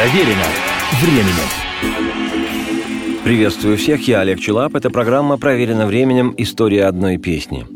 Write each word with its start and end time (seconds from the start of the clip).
Проверено 0.00 0.46
временем. 1.02 1.34
Приветствую 3.22 3.76
всех, 3.76 4.08
я 4.08 4.20
Олег 4.20 4.40
Челап. 4.40 4.74
Это 4.74 4.88
программа 4.88 5.36
«Проверено 5.36 5.86
временем. 5.86 6.34
История 6.38 6.86
одной 6.86 7.18
песни». 7.18 7.66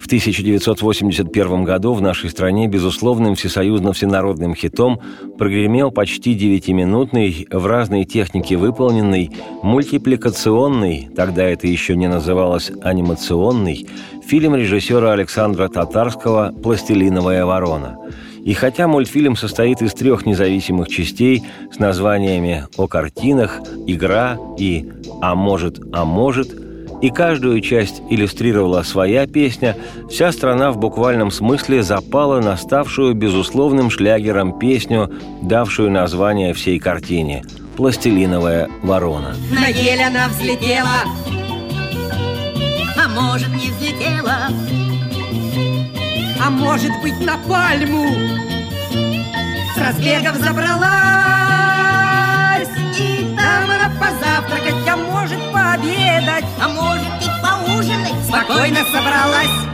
В 0.00 0.06
1981 0.06 1.64
году 1.64 1.92
в 1.92 2.00
нашей 2.00 2.30
стране 2.30 2.68
безусловным 2.68 3.34
всесоюзно-всенародным 3.34 4.54
хитом 4.54 4.98
прогремел 5.36 5.90
почти 5.90 6.32
девятиминутный, 6.32 7.46
в 7.50 7.66
разной 7.66 8.06
технике 8.06 8.56
выполненный, 8.56 9.30
мультипликационный, 9.62 11.10
тогда 11.14 11.44
это 11.44 11.66
еще 11.66 11.96
не 11.96 12.08
называлось 12.08 12.72
анимационный, 12.80 13.86
фильм 14.26 14.54
режиссера 14.54 15.12
Александра 15.12 15.68
Татарского 15.68 16.50
«Пластилиновая 16.62 17.44
ворона». 17.44 17.98
И 18.44 18.52
хотя 18.52 18.86
мультфильм 18.86 19.36
состоит 19.36 19.80
из 19.80 19.94
трех 19.94 20.26
независимых 20.26 20.88
частей 20.88 21.42
с 21.72 21.78
названиями 21.78 22.66
«О 22.76 22.86
картинах», 22.86 23.60
«Игра» 23.86 24.38
и 24.58 24.86
«А 25.22 25.34
может, 25.34 25.80
а 25.92 26.04
может», 26.04 26.54
и 27.00 27.10
каждую 27.10 27.60
часть 27.60 28.02
иллюстрировала 28.10 28.82
своя 28.82 29.26
песня, 29.26 29.76
вся 30.10 30.30
страна 30.30 30.72
в 30.72 30.78
буквальном 30.78 31.30
смысле 31.30 31.82
запала 31.82 32.40
на 32.40 32.56
ставшую 32.56 33.14
безусловным 33.14 33.90
шлягером 33.90 34.58
песню, 34.58 35.10
давшую 35.42 35.90
название 35.90 36.52
всей 36.52 36.78
картине– 36.78 37.44
«Пластилиновая 37.76 38.68
ворона». 38.82 39.34
На 39.50 39.66
ель 39.66 40.02
она 40.02 40.28
взлетела, 40.28 41.02
а 42.96 43.08
может 43.08 43.48
не 43.48 43.70
взлетела, 43.70 44.48
а 46.40 46.50
может 46.50 46.92
быть 47.02 47.20
на 47.20 47.36
пальму? 47.38 48.06
С 49.74 49.78
разбегов 49.78 50.36
забралась. 50.36 50.84
И 52.98 53.34
там 53.36 53.70
она 53.70 53.90
позавтракать, 53.98 54.88
а 54.88 54.96
может 54.96 55.40
пообедать. 55.52 56.44
А 56.62 56.68
может 56.68 57.22
и 57.22 57.28
поужинать. 57.42 58.24
Спокойно. 58.26 58.84
собралась. 58.92 59.64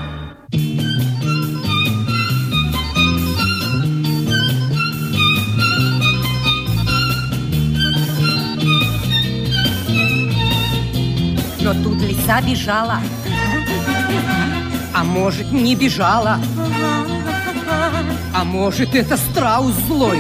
Но 11.63 11.75
тут 11.85 12.03
лиса 12.03 12.41
бежала 12.41 13.01
а 15.01 15.05
может, 15.05 15.51
не 15.51 15.75
бежала? 15.75 16.39
А 18.35 18.45
может, 18.45 18.95
это 18.95 19.17
страус 19.17 19.73
злой? 19.87 20.19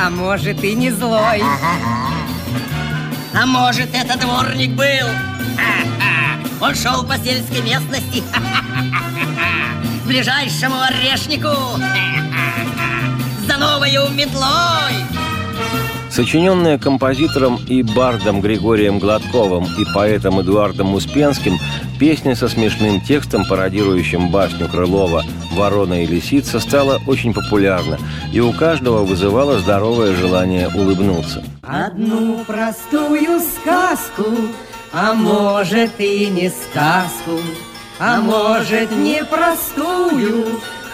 А 0.00 0.08
может, 0.08 0.64
и 0.64 0.74
не 0.74 0.90
злой? 0.90 1.42
А 3.34 3.44
может, 3.44 3.90
это 3.92 4.18
дворник 4.18 4.70
был? 4.70 5.08
Он 6.60 6.74
шел 6.74 7.04
по 7.04 7.18
сельской 7.18 7.60
местности 7.60 8.22
К 10.02 10.06
ближайшему 10.06 10.80
орешнику 10.80 11.50
За 13.46 13.58
новою 13.58 14.08
метлой 14.08 15.17
Сочиненная 16.18 16.78
композитором 16.78 17.60
и 17.68 17.84
бардом 17.84 18.40
Григорием 18.40 18.98
Гладковым 18.98 19.66
и 19.78 19.84
поэтом 19.94 20.40
Эдуардом 20.40 20.94
Успенским, 20.94 21.56
песня 22.00 22.34
со 22.34 22.48
смешным 22.48 23.00
текстом, 23.00 23.44
пародирующим 23.48 24.28
басню 24.28 24.68
Крылова 24.68 25.22
«Ворона 25.52 26.02
и 26.02 26.06
лисица» 26.06 26.58
стала 26.58 27.00
очень 27.06 27.32
популярна, 27.32 27.98
и 28.32 28.40
у 28.40 28.52
каждого 28.52 29.04
вызывала 29.04 29.60
здоровое 29.60 30.12
желание 30.16 30.66
улыбнуться. 30.74 31.44
Одну 31.62 32.44
простую 32.44 33.38
сказку, 33.38 34.26
а 34.92 35.14
может 35.14 36.00
и 36.00 36.26
не 36.26 36.50
сказку, 36.50 37.38
а 38.00 38.20
может 38.20 38.90
непростую, 38.90 40.46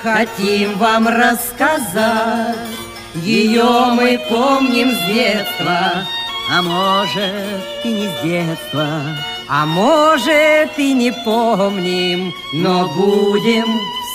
хотим 0.02 0.76
вам 0.76 1.08
рассказать. 1.08 2.83
Ее 3.22 3.92
мы 3.92 4.18
помним 4.28 4.90
с 4.90 5.06
детства, 5.06 6.04
а 6.50 6.62
может 6.62 7.62
и 7.84 7.92
не 7.92 8.08
с 8.08 8.22
детства, 8.22 9.02
а 9.48 9.66
может 9.66 10.76
и 10.78 10.92
не 10.92 11.12
помним, 11.24 12.34
но 12.52 12.88
будем 12.88 13.66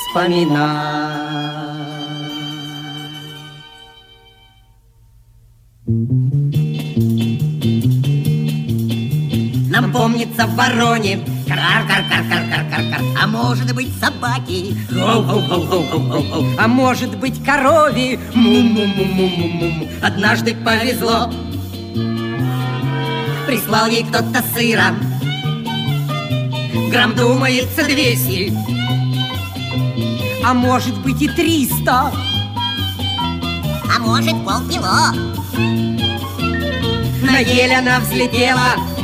вспоминать. 0.10 1.40
Нам 9.72 9.94
помнится 9.94 10.46
в 10.46 10.56
вороне 10.56 11.20
кар 11.50 11.84
кар 11.90 12.04
кар 12.10 12.24
кар 12.30 12.44
кар 12.52 12.66
кар 12.72 12.84
кар. 12.92 13.02
А 13.22 13.28
может 13.28 13.74
быть 13.74 13.92
собаки? 14.00 14.78
А 16.58 16.68
может 16.68 17.18
быть 17.18 17.40
му 18.36 18.54
Однажды 20.02 20.56
повезло. 20.56 21.32
Прислал 23.48 23.88
ей 23.88 24.04
кто-то 24.04 24.44
сыра. 24.54 24.94
Грамм 26.92 27.16
думается 27.16 27.84
двести. 27.84 28.54
А 30.46 30.54
может 30.54 30.98
быть 31.02 31.22
и 31.22 31.28
триста. 31.30 32.12
А 33.96 34.00
может 34.00 34.36
полкило. 34.46 35.14
На 37.24 37.40
ель 37.40 37.74
она 37.74 38.00
взлетела 38.00 38.99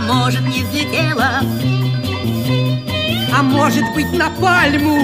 а 0.00 0.12
может 0.12 0.40
не 0.42 0.62
взлетела, 0.62 1.40
а 3.36 3.42
может 3.42 3.84
быть 3.94 4.10
на 4.12 4.30
пальму 4.30 4.98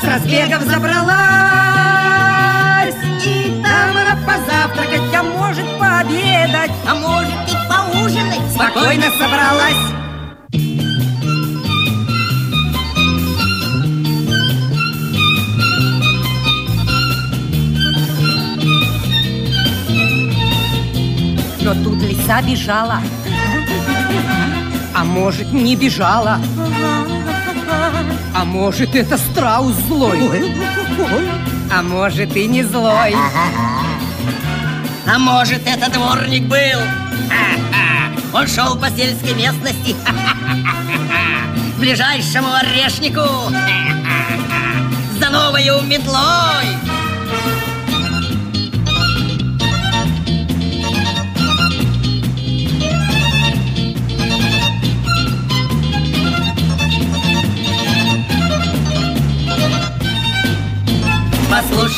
с 0.00 0.04
разбегов 0.04 0.62
забралась, 0.62 1.04
и 3.24 3.62
там 3.62 3.96
она 3.96 4.16
позавтракать, 4.24 5.14
а 5.14 5.22
может 5.22 5.66
пообедать, 5.78 6.70
а 6.88 6.94
может 6.94 7.34
и 7.48 7.56
поужинать, 7.68 8.50
спокойно 8.52 9.10
собралась. 9.18 9.94
Но 21.62 21.72
тут 21.82 22.02
лиса 22.02 22.42
бежала, 22.42 23.00
а 24.94 25.04
может, 25.04 25.52
не 25.52 25.76
бежала? 25.76 26.40
А 28.34 28.44
может, 28.44 28.94
это 28.94 29.18
страус 29.18 29.74
злой? 29.88 30.54
А 31.72 31.82
может, 31.82 32.36
и 32.36 32.46
не 32.46 32.62
злой? 32.62 33.14
А 35.06 35.18
может, 35.18 35.66
это 35.66 35.90
дворник 35.90 36.44
был? 36.44 36.58
Он 38.32 38.48
шел 38.48 38.76
по 38.76 38.88
сельской 38.90 39.34
местности. 39.34 39.94
К 41.76 41.78
ближайшему 41.78 42.52
орешнику. 42.52 43.20
За 45.20 45.30
новою 45.30 45.82
метлой 45.82 46.93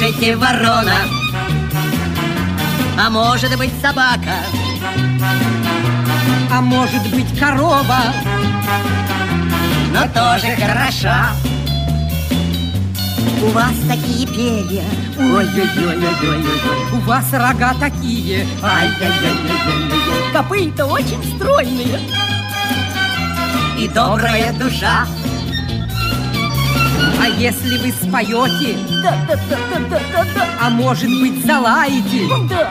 Послушайте, 0.07 0.37
ворона, 0.37 0.99
а 2.97 3.11
может 3.11 3.59
быть 3.59 3.73
собака, 3.83 4.37
а 6.49 6.61
может 6.61 7.03
быть 7.11 7.37
корова, 7.37 8.15
но 9.93 10.03
тоже 10.03 10.55
хороша. 10.55 11.31
У 13.43 13.49
вас 13.49 13.73
такие 13.89 14.29
перья, 14.29 14.85
ой-ой-ой-ой-ой-ой, 15.19 16.93
у 16.93 17.01
вас 17.01 17.25
рога 17.33 17.75
такие, 17.81 18.47
ай-яй-яй-яй-яй, 18.63 20.33
копыта 20.33 20.87
очень 20.87 21.25
стройные. 21.35 21.99
И 23.77 23.89
добрая 23.89 24.53
душа. 24.53 25.05
А 27.27 27.29
если 27.29 27.77
вы 27.79 27.91
споете, 27.91 28.79
да, 29.03 29.19
да, 29.27 29.37
да, 29.51 29.59
да, 29.69 29.79
да, 29.81 29.99
да, 30.13 30.25
да. 30.33 30.49
а 30.63 30.71
может 30.71 31.11
быть 31.21 31.45
залаете, 31.45 32.29
да, 32.49 32.71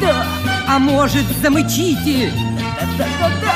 да, 0.00 0.26
а 0.66 0.78
может 0.78 1.26
замычите, 1.42 2.32
да, 2.78 2.86
да, 2.96 3.06
да, 3.20 3.28
да. 3.42 3.52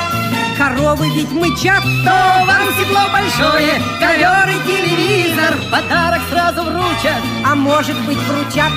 Коровы 0.55 1.09
ведь 1.09 1.31
мычат, 1.31 1.81
то 1.81 2.45
вам 2.45 2.67
седло 2.77 3.01
большое, 3.11 3.81
ковер 3.99 4.49
и 4.49 4.67
телевизор, 4.67 5.57
подарок 5.71 6.21
сразу 6.29 6.61
в 6.61 6.67
руки 6.67 6.87
получат, 6.97 7.23
а 7.45 7.55
может 7.55 7.99
быть 8.05 8.17
вручат 8.17 8.71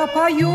запоет. 0.00 0.46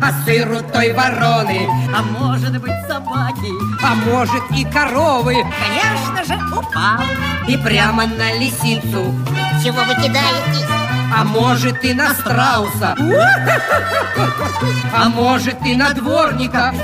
а 0.00 0.12
сыру 0.24 0.60
той 0.72 0.92
вороны, 0.92 1.68
а 1.94 2.02
может 2.02 2.60
быть 2.60 2.80
собаки, 2.88 3.52
а 3.82 3.94
может 3.94 4.42
и 4.56 4.64
коровы. 4.64 5.36
Конечно 5.64 6.24
же, 6.24 6.34
упал 6.56 7.02
и 7.46 7.56
прямо 7.56 8.06
на 8.06 8.32
лисицу. 8.38 9.14
Чего 9.62 9.82
вы 9.82 9.94
кидаетесь? 9.96 10.66
А 11.14 11.24
может 11.24 11.82
и 11.84 11.94
на 11.94 12.12
страуса 12.12 12.94
А 14.94 15.08
может 15.08 15.56
и 15.64 15.74
на 15.74 15.94
дворника 15.94 16.74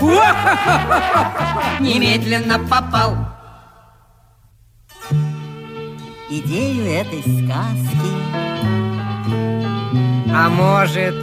Немедленно 1.78 2.58
попал 2.58 3.16
Идею 6.36 6.84
этой 6.86 7.22
сказки. 7.22 8.10
А 10.34 10.48
может 10.50 11.14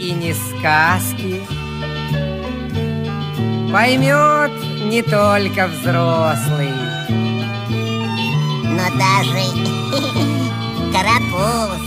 и 0.00 0.12
не 0.12 0.32
сказки? 0.32 1.42
Поймет 3.72 4.52
не 4.88 5.02
только 5.02 5.66
взрослый. 5.66 6.70
Но 8.62 8.86
даже 8.96 9.42
карапуз. 10.92 11.82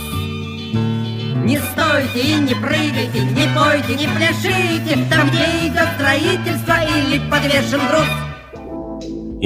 Не 1.42 1.58
стойте 1.58 2.20
и 2.20 2.34
не 2.34 2.54
прыгайте, 2.54 3.20
не 3.20 3.48
пойте, 3.56 3.94
не 3.94 4.08
пляшите. 4.08 5.06
Там, 5.08 5.30
где 5.30 5.68
идет 5.68 5.88
строительство 5.96 6.76
или 6.84 7.18
подвешен 7.30 7.80
груз 7.88 8.23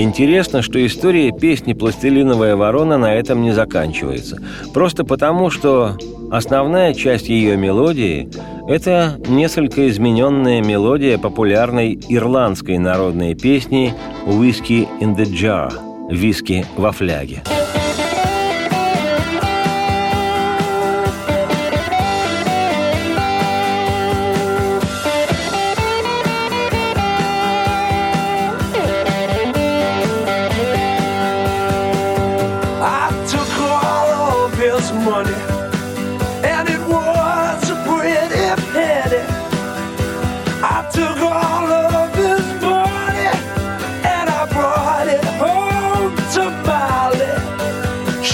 Интересно, 0.01 0.63
что 0.63 0.87
история 0.87 1.33
песни 1.33 1.73
«Пластилиновая 1.73 2.55
ворона» 2.55 2.99
на 2.99 3.17
этом 3.17 3.43
не 3.43 3.51
заканчивается. 3.51 4.41
Просто 4.73 5.03
потому, 5.03 5.51
что 5.51 5.97
основная 6.31 6.95
часть 6.95 7.29
ее 7.29 7.57
мелодии– 7.57 8.29
это 8.69 9.19
несколько 9.27 9.89
измененная 9.89 10.63
мелодия 10.63 11.19
популярной 11.19 11.99
ирландской 12.09 12.79
народной 12.79 13.35
песни 13.35 13.93
«Whiskey 14.25 14.87
in 15.01 15.17
the 15.17 15.25
Jar»– 15.25 15.73
«Виски 16.13 16.65
во 16.77 16.93
фляге». 16.93 17.43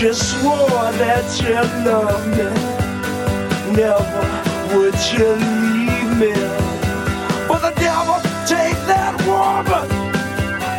You 0.05 0.13
swore 0.13 0.93
that 1.01 1.25
you 1.41 1.57
love 1.83 2.27
me? 2.37 2.45
Never 3.73 4.25
would 4.77 5.01
you 5.17 5.33
leave 5.33 6.11
me? 6.21 6.35
But 7.49 7.61
the 7.65 7.73
devil 7.81 8.21
take 8.45 8.77
that 8.85 9.17
woman, 9.25 9.89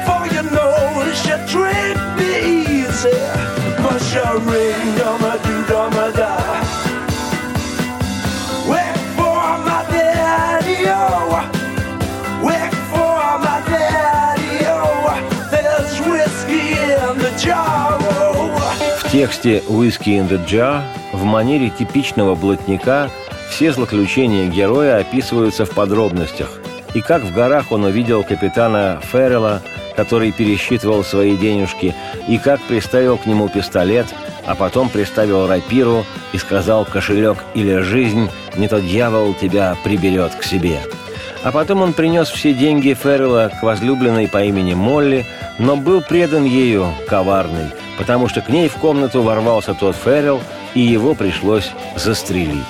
for 0.05 0.21
you 0.29 0.43
know 0.53 1.09
she 1.17 1.33
treat 1.49 1.97
me 2.19 2.85
easy. 2.85 3.17
But 3.81 3.97
she 4.05 4.21
ring, 4.45 4.93
dumma 4.99 5.41
do, 5.41 5.55
dumma 5.73 6.14
тексте 19.15 19.63
«Whiskey 19.69 20.19
in 20.19 20.27
the 20.27 20.45
Jar» 20.45 20.81
в 21.13 21.23
манере 21.23 21.69
типичного 21.69 22.35
блатника 22.35 23.09
все 23.49 23.71
злоключения 23.71 24.45
героя 24.47 24.97
описываются 24.97 25.63
в 25.63 25.69
подробностях. 25.69 26.59
И 26.93 26.99
как 26.99 27.23
в 27.23 27.33
горах 27.33 27.71
он 27.71 27.85
увидел 27.85 28.25
капитана 28.25 28.99
Феррелла, 29.09 29.61
который 29.95 30.33
пересчитывал 30.33 31.05
свои 31.05 31.37
денежки, 31.37 31.95
и 32.27 32.37
как 32.37 32.59
приставил 32.63 33.17
к 33.17 33.25
нему 33.25 33.47
пистолет, 33.47 34.07
а 34.45 34.53
потом 34.53 34.89
приставил 34.89 35.47
рапиру 35.47 36.03
и 36.33 36.37
сказал 36.37 36.83
«кошелек 36.83 37.37
или 37.53 37.77
жизнь, 37.77 38.29
не 38.57 38.67
то 38.67 38.81
дьявол 38.81 39.33
тебя 39.33 39.77
приберет 39.85 40.35
к 40.35 40.43
себе». 40.43 40.81
А 41.41 41.53
потом 41.53 41.83
он 41.83 41.93
принес 41.93 42.27
все 42.27 42.53
деньги 42.53 42.93
Феррелла 42.93 43.49
к 43.61 43.63
возлюбленной 43.63 44.27
по 44.27 44.43
имени 44.43 44.73
Молли, 44.73 45.25
но 45.57 45.77
был 45.77 46.01
предан 46.01 46.43
ею, 46.43 46.93
коварный– 47.07 47.69
потому 47.97 48.27
что 48.27 48.41
к 48.41 48.49
ней 48.49 48.67
в 48.67 48.75
комнату 48.75 49.21
ворвался 49.21 49.73
тот 49.73 49.95
Феррел, 49.95 50.41
и 50.73 50.81
его 50.81 51.13
пришлось 51.15 51.71
застрелить. 51.95 52.65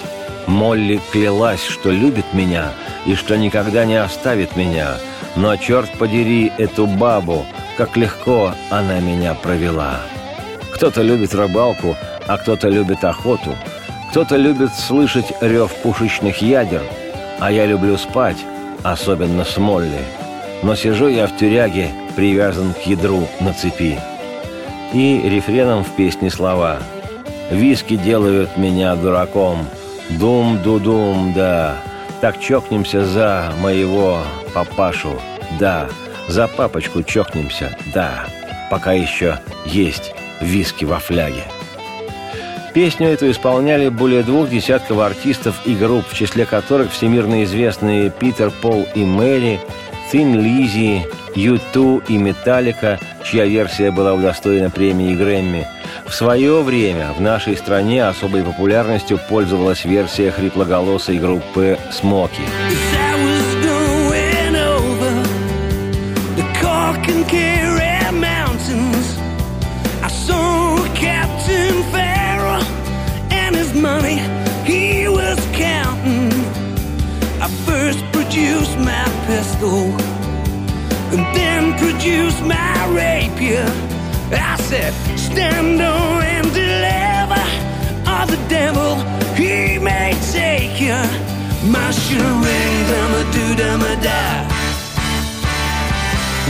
Молли 0.48 1.02
клялась, 1.12 1.64
что 1.64 1.90
любит 1.90 2.26
меня 2.34 2.72
и 3.06 3.16
что 3.16 3.36
никогда 3.38 3.86
не 3.86 3.96
оставит 3.96 4.56
меня, 4.56 4.98
но, 5.36 5.56
черт 5.58 5.90
подери, 5.98 6.52
эту 6.58 6.86
бабу, 6.86 7.46
как 7.78 7.98
легко 7.98 8.52
она 8.70 9.00
меня 9.00 9.34
провела. 9.34 10.02
Кто-то 10.72 11.02
любит 11.02 11.34
рыбалку, 11.34 11.96
а 12.28 12.38
кто-то 12.38 12.70
любит 12.70 13.04
охоту, 13.04 13.56
кто-то 14.12 14.38
любит 14.38 14.74
слышать 14.74 15.34
рев 15.42 15.74
пушечных 15.82 16.42
ядер, 16.42 16.84
а 17.40 17.52
я 17.52 17.66
люблю 17.66 17.98
спать, 17.98 18.38
особенно 18.84 19.44
с 19.44 19.58
Молли. 19.58 20.04
Но 20.62 20.76
сижу 20.76 21.08
я 21.08 21.28
в 21.28 21.36
тюряге, 21.38 21.90
привязан 22.16 22.74
к 22.74 22.88
ядру 22.88 23.28
на 23.40 23.54
цепи 23.54 24.00
и 24.96 25.30
рефреном 25.30 25.84
в 25.84 25.94
песне 25.96 26.30
слова. 26.30 26.80
«Виски 27.52 27.98
делают 27.98 28.58
меня 28.58 28.96
дураком, 28.96 29.68
дум-ду-дум, 30.10 31.34
да, 31.36 31.76
так 32.22 32.40
чокнемся 32.40 33.06
за 33.06 33.52
моего 33.62 34.20
папашу, 34.54 35.20
да, 35.60 35.90
за 36.30 36.48
папочку 36.48 37.04
чокнемся, 37.04 37.78
да, 37.94 38.26
пока 38.72 38.94
еще 38.94 39.40
есть 39.66 40.14
виски 40.40 40.86
во 40.86 41.00
фляге». 41.00 41.44
Песню 42.74 43.08
эту 43.10 43.30
исполняли 43.30 43.90
более 43.90 44.24
двух 44.24 44.50
десятков 44.50 45.00
артистов 45.00 45.62
и 45.66 45.76
групп, 45.76 46.06
в 46.08 46.16
числе 46.16 46.46
которых 46.46 46.92
всемирно 46.92 47.44
известные 47.44 48.10
Питер, 48.10 48.50
Пол 48.50 48.88
и 48.96 49.06
Мэри, 49.06 49.60
Тин 50.12 50.42
Лизи, 50.42 51.06
Юту 51.36 52.02
и 52.08 52.18
Металлика, 52.18 53.00
чья 53.24 53.46
версия 53.46 53.92
была 53.92 54.14
удостоена 54.14 54.70
премии 54.70 55.16
Грэмми. 55.16 55.68
В 56.06 56.14
свое 56.14 56.62
время 56.62 57.12
в 57.14 57.22
нашей 57.22 57.58
стране 57.58 58.06
особой 58.06 58.44
популярностью 58.44 59.20
пользовалась 59.30 59.86
версия 59.86 60.32
хриплоголосой 60.32 61.18
группы 61.18 61.78
«Смоки». 61.92 62.42
pistol 79.28 80.15
and 81.14 81.24
then 81.36 81.78
produce 81.78 82.40
my 82.42 82.74
rapier. 82.94 83.70
I 84.32 84.58
said, 84.58 84.94
stand 85.18 85.82
on 85.82 86.24
and 86.24 86.48
deliver, 86.54 87.44
or 88.10 88.26
the 88.26 88.40
devil, 88.50 88.96
he 89.36 89.78
may 89.80 90.14
take 90.32 90.82
you. 90.82 90.98
My 91.70 91.90
ring, 92.10 92.76
them 92.92 93.12
a 93.22 93.24
do, 93.32 93.56
them 93.56 93.82
a 93.82 93.96
die. 94.02 94.46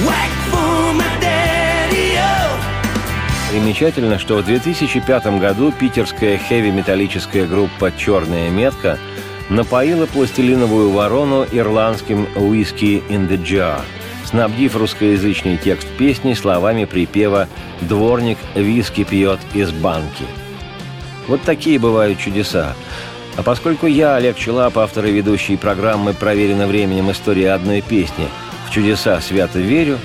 Whack 0.06 0.32
for 0.52 0.94
my 0.94 1.20
daddy, 1.22 2.18
oh. 2.18 2.60
примечательно, 3.52 4.20
что 4.20 4.38
в 4.38 4.46
2005 4.46 5.40
году 5.40 5.72
питерская 5.72 6.38
хэви-металлическая 6.38 7.46
группа 7.46 7.92
«Черная 7.98 8.50
метка» 8.50 9.00
напоила 9.50 10.06
пластилиновую 10.06 10.92
ворону 10.92 11.46
ирландским 11.50 12.28
«Whiskey 12.36 13.08
in 13.10 13.30
the 13.30 13.38
Jar», 13.38 13.82
снабдив 14.26 14.76
русскоязычный 14.76 15.58
текст 15.58 15.88
песни 15.98 16.34
словами 16.34 16.86
припева 16.86 17.48
«Дворник 17.82 18.38
виски 18.56 19.04
пьет 19.04 19.40
из 19.54 19.72
банки». 19.72 20.26
Вот 21.28 21.42
такие 21.42 21.80
бывают 21.80 22.20
чудеса. 22.20 22.76
А 23.38 23.44
поскольку 23.44 23.88
я, 23.88 24.16
Олег 24.16 24.38
Челап, 24.38 24.78
автор 24.78 25.06
и 25.06 25.12
ведущий 25.12 25.58
программы 25.58 26.14
«Проверено 26.14 26.68
временем. 26.68 27.12
История 27.12 27.52
одной 27.52 27.82
песни», 27.82 28.28
в 28.68 28.72
чудеса 28.74 29.20
свято 29.22 29.60
верю, 29.60 30.00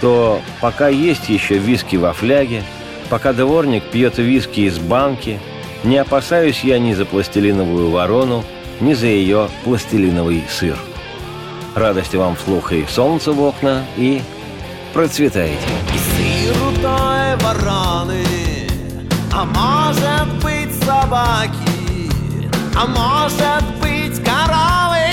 то 0.00 0.40
пока 0.60 0.88
есть 0.88 1.28
еще 1.28 1.58
виски 1.58 1.96
во 1.96 2.12
фляге, 2.12 2.62
пока 3.08 3.32
дворник 3.32 3.84
пьет 3.84 4.18
виски 4.18 4.60
из 4.60 4.78
банки, 4.78 5.38
не 5.84 5.98
опасаюсь 5.98 6.64
я 6.64 6.78
ни 6.78 6.94
за 6.94 7.04
пластилиновую 7.04 7.90
ворону, 7.90 8.44
ни 8.80 8.94
за 8.94 9.06
ее 9.06 9.48
пластилиновый 9.64 10.42
сыр. 10.48 10.76
Радости 11.74 12.14
вам 12.14 12.36
вслух 12.36 12.72
и 12.72 12.86
солнце 12.86 13.32
в 13.32 13.42
окна, 13.42 13.84
и 13.96 14.22
процветайте. 14.92 15.58
И 15.92 15.98
сыру 15.98 16.70
той 16.80 17.36
вороны, 17.40 18.24
а 19.32 19.44
может 19.44 20.44
быть 20.44 20.72
собаки, 20.84 22.08
а 22.76 22.86
может 22.86 23.64
быть 23.82 24.24
коровы. 24.24 25.10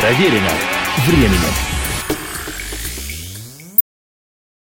Проверено 0.00 0.50
временем. 1.06 1.63